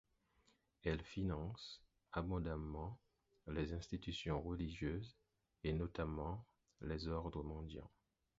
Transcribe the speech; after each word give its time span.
Elle 0.83 1.03
finance 1.03 1.79
abondamment 2.11 2.99
les 3.45 3.71
institutions 3.71 4.41
religieuses, 4.41 5.15
et 5.63 5.73
notamment 5.73 6.43
les 6.81 7.07
ordres 7.07 7.43
mendiants. 7.43 7.91